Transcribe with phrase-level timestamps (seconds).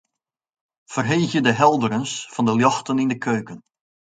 [0.93, 3.59] Ferheegje de helderens fan de ljochten yn de keuken.